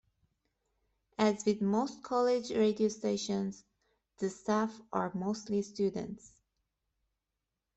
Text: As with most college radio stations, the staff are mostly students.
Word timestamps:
As 1.19 1.45
with 1.45 1.61
most 1.61 2.01
college 2.01 2.49
radio 2.49 2.87
stations, 2.87 3.63
the 4.17 4.31
staff 4.31 4.81
are 4.91 5.13
mostly 5.13 5.61
students. 5.61 6.31